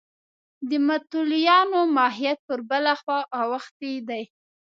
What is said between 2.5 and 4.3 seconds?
بله خوا اوښتی دی.